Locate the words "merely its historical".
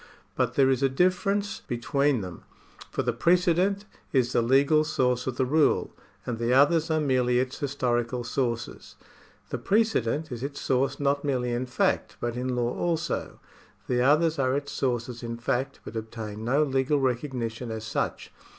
6.99-8.23